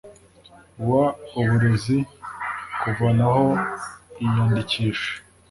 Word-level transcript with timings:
w 0.87 0.89
Uburezi 1.39 1.97
kuvanaho 2.81 3.45
iyandikisha 4.25 5.11